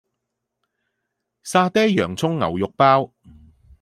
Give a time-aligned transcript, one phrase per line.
[1.43, 3.11] 沙爹洋蔥牛肉包